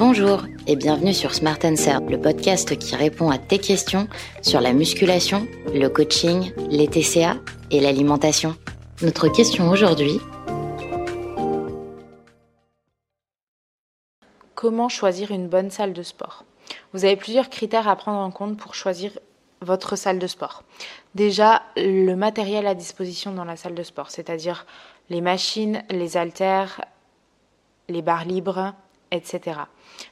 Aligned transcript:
Bonjour 0.00 0.46
et 0.66 0.76
bienvenue 0.76 1.12
sur 1.12 1.34
Smart 1.34 1.58
Answer, 1.62 1.98
le 2.08 2.18
podcast 2.18 2.78
qui 2.78 2.96
répond 2.96 3.28
à 3.28 3.36
tes 3.36 3.58
questions 3.58 4.08
sur 4.40 4.62
la 4.62 4.72
musculation, 4.72 5.46
le 5.74 5.88
coaching, 5.88 6.54
les 6.70 6.88
TCA 6.88 7.36
et 7.70 7.80
l'alimentation. 7.80 8.56
Notre 9.02 9.28
question 9.28 9.68
aujourd'hui 9.68 10.18
Comment 14.54 14.88
choisir 14.88 15.32
une 15.32 15.48
bonne 15.48 15.70
salle 15.70 15.92
de 15.92 16.02
sport? 16.02 16.46
Vous 16.94 17.04
avez 17.04 17.16
plusieurs 17.16 17.50
critères 17.50 17.86
à 17.86 17.94
prendre 17.94 18.20
en 18.20 18.30
compte 18.30 18.56
pour 18.56 18.74
choisir 18.74 19.12
votre 19.60 19.96
salle 19.96 20.18
de 20.18 20.26
sport. 20.26 20.62
Déjà, 21.14 21.60
le 21.76 22.14
matériel 22.14 22.66
à 22.66 22.74
disposition 22.74 23.32
dans 23.32 23.44
la 23.44 23.56
salle 23.56 23.74
de 23.74 23.82
sport, 23.82 24.10
c'est-à-dire 24.10 24.64
les 25.10 25.20
machines, 25.20 25.84
les 25.90 26.16
haltères, 26.16 26.86
les 27.90 28.00
barres 28.00 28.24
libres, 28.24 28.72
etc. 29.10 29.60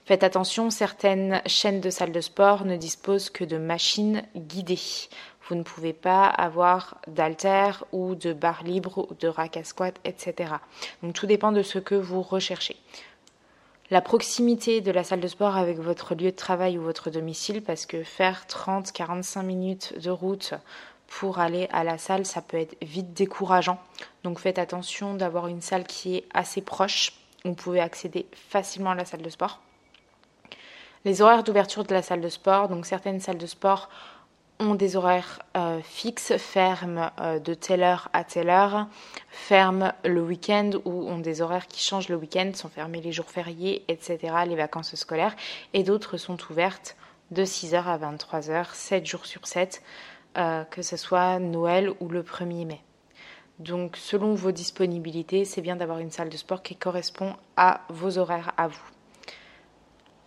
Faites 0.04 0.24
attention, 0.24 0.70
certaines 0.70 1.42
chaînes 1.46 1.80
de 1.80 1.90
salles 1.90 2.12
de 2.12 2.20
sport 2.20 2.64
ne 2.64 2.76
disposent 2.76 3.30
que 3.30 3.44
de 3.44 3.58
machines 3.58 4.22
guidées. 4.36 5.08
Vous 5.48 5.54
ne 5.54 5.62
pouvez 5.62 5.94
pas 5.94 6.26
avoir 6.26 7.00
d'haltères 7.06 7.84
ou 7.92 8.14
de 8.14 8.32
barres 8.32 8.64
libres 8.64 9.06
ou 9.10 9.14
de 9.14 9.28
rack 9.28 9.56
à 9.56 9.64
squat, 9.64 9.94
etc. 10.04 10.54
Donc 11.02 11.14
tout 11.14 11.26
dépend 11.26 11.52
de 11.52 11.62
ce 11.62 11.78
que 11.78 11.94
vous 11.94 12.20
recherchez. 12.20 12.76
La 13.90 14.02
proximité 14.02 14.82
de 14.82 14.90
la 14.90 15.02
salle 15.02 15.20
de 15.20 15.28
sport 15.28 15.56
avec 15.56 15.78
votre 15.78 16.14
lieu 16.14 16.30
de 16.30 16.36
travail 16.36 16.76
ou 16.76 16.82
votre 16.82 17.08
domicile, 17.08 17.62
parce 17.62 17.86
que 17.86 18.02
faire 18.02 18.44
30-45 18.46 19.42
minutes 19.42 19.98
de 19.98 20.10
route 20.10 20.52
pour 21.06 21.38
aller 21.38 21.68
à 21.72 21.84
la 21.84 21.96
salle, 21.96 22.26
ça 22.26 22.42
peut 22.42 22.58
être 22.58 22.76
vite 22.82 23.14
décourageant. 23.14 23.78
Donc 24.24 24.40
faites 24.40 24.58
attention 24.58 25.14
d'avoir 25.14 25.46
une 25.46 25.62
salle 25.62 25.86
qui 25.86 26.16
est 26.16 26.24
assez 26.34 26.60
proche 26.60 27.12
vous 27.44 27.54
pouvez 27.54 27.80
accéder 27.80 28.26
facilement 28.32 28.90
à 28.90 28.94
la 28.94 29.04
salle 29.04 29.22
de 29.22 29.30
sport. 29.30 29.60
Les 31.04 31.22
horaires 31.22 31.44
d'ouverture 31.44 31.84
de 31.84 31.94
la 31.94 32.02
salle 32.02 32.20
de 32.20 32.28
sport, 32.28 32.68
donc 32.68 32.84
certaines 32.84 33.20
salles 33.20 33.38
de 33.38 33.46
sport 33.46 33.88
ont 34.60 34.74
des 34.74 34.96
horaires 34.96 35.38
euh, 35.56 35.80
fixes, 35.82 36.36
ferment 36.36 37.10
euh, 37.20 37.38
de 37.38 37.54
telle 37.54 37.82
heure 37.82 38.08
à 38.12 38.24
telle 38.24 38.50
heure, 38.50 38.88
ferment 39.30 39.92
le 40.04 40.20
week-end 40.20 40.70
ou 40.84 41.08
ont 41.08 41.18
des 41.18 41.40
horaires 41.40 41.68
qui 41.68 41.80
changent 41.80 42.08
le 42.08 42.16
week-end, 42.16 42.50
sont 42.54 42.68
fermés 42.68 43.00
les 43.00 43.12
jours 43.12 43.30
fériés, 43.30 43.84
etc., 43.88 44.18
les 44.46 44.56
vacances 44.56 44.94
scolaires, 44.96 45.36
et 45.74 45.84
d'autres 45.84 46.16
sont 46.16 46.38
ouvertes 46.50 46.96
de 47.30 47.44
6h 47.44 47.84
à 47.84 47.98
23h, 47.98 48.74
7 48.74 49.06
jours 49.06 49.26
sur 49.26 49.46
7, 49.46 49.82
euh, 50.36 50.64
que 50.64 50.82
ce 50.82 50.96
soit 50.96 51.38
Noël 51.38 51.92
ou 52.00 52.08
le 52.08 52.22
1er 52.22 52.66
mai. 52.66 52.80
Donc 53.58 53.96
selon 53.96 54.34
vos 54.34 54.52
disponibilités, 54.52 55.44
c'est 55.44 55.62
bien 55.62 55.76
d'avoir 55.76 55.98
une 55.98 56.10
salle 56.10 56.28
de 56.28 56.36
sport 56.36 56.62
qui 56.62 56.76
correspond 56.76 57.34
à 57.56 57.80
vos 57.88 58.18
horaires 58.18 58.52
à 58.56 58.68
vous. 58.68 58.90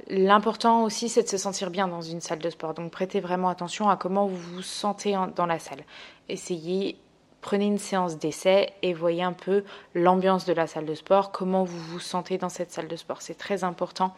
L'important 0.08 0.84
aussi, 0.84 1.08
c'est 1.08 1.24
de 1.24 1.30
se 1.30 1.38
sentir 1.38 1.70
bien 1.70 1.88
dans 1.88 2.02
une 2.02 2.20
salle 2.20 2.40
de 2.40 2.50
sport. 2.50 2.74
Donc 2.74 2.92
prêtez 2.92 3.22
vraiment 3.22 3.48
attention 3.48 3.90
à 3.90 3.96
comment 3.96 4.28
vous 4.28 4.56
vous 4.56 4.62
sentez 4.62 5.16
dans 5.36 5.46
la 5.46 5.60
salle. 5.60 5.84
Essayez, 6.28 6.98
prenez 7.40 7.66
une 7.66 7.78
séance 7.78 8.18
d'essai 8.18 8.74
et 8.82 8.94
voyez 8.94 9.24
un 9.24 9.32
peu 9.32 9.64
l'ambiance 9.94 10.46
de 10.46 10.54
la 10.54 10.68
salle 10.68 10.86
de 10.86 10.96
sport, 10.96 11.32
comment 11.32 11.64
vous 11.64 11.80
vous 11.80 12.00
sentez 12.00 12.38
dans 12.38 12.50
cette 12.50 12.72
salle 12.72 12.90
de 12.90 12.96
sport. 12.98 13.22
C'est 13.22 13.38
très 13.38 13.64
important 13.64 14.14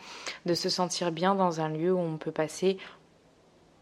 de 0.47 0.55
se 0.55 0.69
sentir 0.69 1.11
bien 1.11 1.35
dans 1.35 1.61
un 1.61 1.69
lieu 1.69 1.93
où 1.93 1.99
on 1.99 2.17
peut 2.17 2.31
passer 2.31 2.77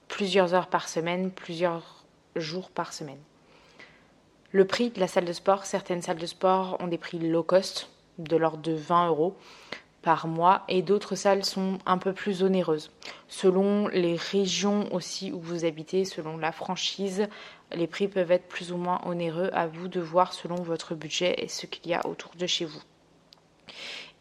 plusieurs 0.10 0.54
heures 0.54 0.68
par 0.68 0.90
semaine, 0.90 1.32
plusieurs 1.32 2.04
jours 2.36 2.70
par 2.70 2.92
semaine. 2.92 3.20
Le 4.54 4.66
prix 4.66 4.90
de 4.90 5.00
la 5.00 5.08
salle 5.08 5.24
de 5.24 5.32
sport, 5.32 5.66
certaines 5.66 6.02
salles 6.02 6.18
de 6.18 6.26
sport 6.26 6.76
ont 6.82 6.88
des 6.88 6.98
prix 6.98 7.20
low 7.20 7.42
cost, 7.42 7.90
de 8.18 8.36
l'ordre 8.36 8.62
de 8.62 8.74
20 8.74 9.08
euros 9.08 9.38
par 10.02 10.28
mois, 10.28 10.64
et 10.68 10.82
d'autres 10.82 11.16
salles 11.16 11.46
sont 11.46 11.78
un 11.86 11.98
peu 11.98 12.12
plus 12.12 12.44
onéreuses. 12.44 12.92
Selon 13.30 13.88
les 13.88 14.18
régions 14.18 14.94
aussi 14.94 15.32
où 15.32 15.40
vous 15.40 15.64
habitez, 15.64 16.04
selon 16.04 16.38
la 16.38 16.52
franchise, 16.52 17.30
les 17.72 17.88
prix 17.88 18.10
peuvent 18.10 18.32
être 18.32 18.48
plus 18.48 18.74
ou 18.74 18.78
moins 18.78 19.00
onéreux 19.06 19.50
à 19.54 19.68
vous 19.68 19.88
de 19.88 20.02
voir 20.02 20.34
selon 20.34 20.56
votre 20.56 20.96
budget 20.96 21.36
et 21.38 21.48
ce 21.48 21.66
qu'il 21.66 21.90
y 21.90 21.94
a 21.94 22.06
autour 22.06 22.32
de 22.38 22.48
chez 22.48 22.66
vous. 22.66 22.82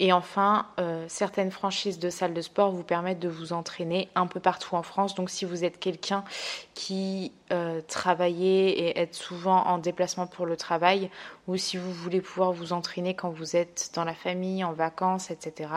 Et 0.02 0.14
enfin, 0.14 0.66
euh, 0.78 1.04
certaines 1.08 1.50
franchises 1.50 1.98
de 1.98 2.08
salles 2.08 2.32
de 2.32 2.40
sport 2.40 2.70
vous 2.70 2.82
permettent 2.82 3.18
de 3.18 3.28
vous 3.28 3.52
entraîner 3.52 4.08
un 4.14 4.26
peu 4.26 4.40
partout 4.40 4.74
en 4.74 4.82
France. 4.82 5.14
Donc 5.14 5.28
si 5.28 5.44
vous 5.44 5.62
êtes 5.62 5.78
quelqu'un 5.78 6.24
qui 6.72 7.32
euh, 7.52 7.82
travaillait 7.86 8.70
et 8.70 8.98
est 8.98 9.12
souvent 9.12 9.62
en 9.66 9.76
déplacement 9.76 10.26
pour 10.26 10.46
le 10.46 10.56
travail, 10.56 11.10
ou 11.48 11.58
si 11.58 11.76
vous 11.76 11.92
voulez 11.92 12.22
pouvoir 12.22 12.52
vous 12.52 12.72
entraîner 12.72 13.14
quand 13.14 13.28
vous 13.28 13.56
êtes 13.56 13.90
dans 13.94 14.04
la 14.04 14.14
famille, 14.14 14.64
en 14.64 14.72
vacances, 14.72 15.30
etc., 15.30 15.68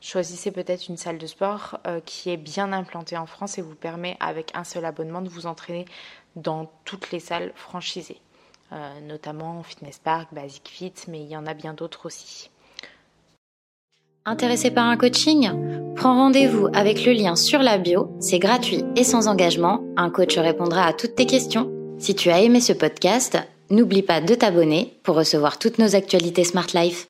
choisissez 0.00 0.50
peut-être 0.50 0.88
une 0.88 0.96
salle 0.96 1.18
de 1.18 1.26
sport 1.26 1.78
euh, 1.86 2.00
qui 2.00 2.30
est 2.30 2.38
bien 2.38 2.72
implantée 2.72 3.18
en 3.18 3.26
France 3.26 3.58
et 3.58 3.62
vous 3.62 3.74
permet 3.74 4.16
avec 4.18 4.50
un 4.54 4.64
seul 4.64 4.86
abonnement 4.86 5.20
de 5.20 5.28
vous 5.28 5.44
entraîner 5.44 5.84
dans 6.36 6.72
toutes 6.86 7.10
les 7.10 7.20
salles 7.20 7.52
franchisées, 7.54 8.20
notamment 9.02 9.62
Fitness 9.62 9.98
Park, 9.98 10.28
Basic 10.32 10.68
Fit, 10.68 10.94
mais 11.08 11.20
il 11.20 11.28
y 11.28 11.36
en 11.36 11.46
a 11.46 11.54
bien 11.54 11.74
d'autres 11.74 12.06
aussi. 12.06 12.50
Intéressé 14.28 14.70
par 14.70 14.86
un 14.86 14.98
coaching? 14.98 15.48
Prends 15.96 16.14
rendez-vous 16.14 16.68
avec 16.74 17.06
le 17.06 17.12
lien 17.12 17.34
sur 17.34 17.60
la 17.60 17.78
bio, 17.78 18.10
c'est 18.20 18.38
gratuit 18.38 18.84
et 18.94 19.02
sans 19.02 19.26
engagement, 19.26 19.80
un 19.96 20.10
coach 20.10 20.36
répondra 20.36 20.82
à 20.82 20.92
toutes 20.92 21.14
tes 21.14 21.24
questions. 21.24 21.70
Si 21.98 22.14
tu 22.14 22.28
as 22.28 22.42
aimé 22.42 22.60
ce 22.60 22.74
podcast, 22.74 23.38
n'oublie 23.70 24.02
pas 24.02 24.20
de 24.20 24.34
t'abonner 24.34 25.00
pour 25.02 25.16
recevoir 25.16 25.58
toutes 25.58 25.78
nos 25.78 25.96
actualités 25.96 26.44
Smart 26.44 26.66
Life. 26.74 27.06